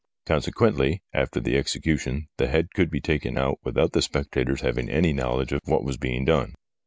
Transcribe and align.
Consequently, 0.25 1.03
after 1.13 1.39
the 1.39 1.55
execution 1.55 2.27
the 2.37 2.47
head 2.47 2.69
could 2.73 2.89
be 2.89 2.99
taken 2.99 3.37
out 3.37 3.59
without 3.63 3.91
the 3.93 4.01
spectators 4.01 4.61
having 4.61 4.89
any 4.89 5.13
knowledge 5.13 5.51
of 5.51 5.61
what 5.65 5.83
was 5.83 5.97
being 5.97 6.25
done. 6.25 6.55